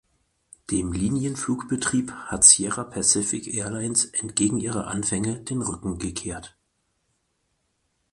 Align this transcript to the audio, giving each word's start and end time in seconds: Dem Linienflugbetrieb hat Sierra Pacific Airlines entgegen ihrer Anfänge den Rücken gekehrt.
Dem 0.71 0.93
Linienflugbetrieb 0.93 2.11
hat 2.11 2.43
Sierra 2.43 2.83
Pacific 2.83 3.53
Airlines 3.53 4.05
entgegen 4.05 4.57
ihrer 4.57 4.87
Anfänge 4.87 5.41
den 5.43 5.61
Rücken 5.61 5.99
gekehrt. 5.99 6.57